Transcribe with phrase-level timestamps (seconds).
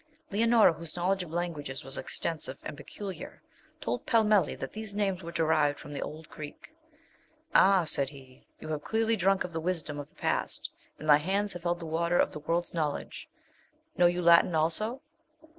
[0.31, 3.39] Leonora, whose knowledge of languages was extensive and peculiar,
[3.79, 6.73] told Pellmelli that these names were derived from the old Greek.
[7.53, 11.17] 'Ah,' said he, 'you have clearly drunk of the wisdom of the past, and thy
[11.17, 13.29] hands have held the water of the world's knowledge.
[13.95, 15.03] Know you Latin also?'